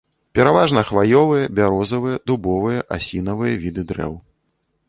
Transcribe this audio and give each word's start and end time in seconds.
Пераважна 0.37 0.81
хваёвыя, 0.91 1.51
бярозавыя, 1.59 2.17
дубовыя, 2.31 2.79
асінавыя 2.99 3.53
віды 3.67 3.81
дрэў. 3.93 4.13